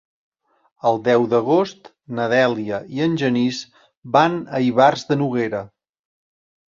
[0.91, 3.61] El deu d'agost na Dèlia i en Genís
[4.17, 5.63] van a Ivars de Noguera.